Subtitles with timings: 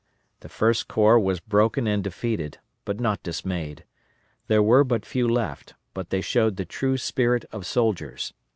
[0.39, 3.83] The First Corps was broken and defeated, but not dismayed.
[4.47, 8.33] There were but few left, but they showed the true spirit of soldiers.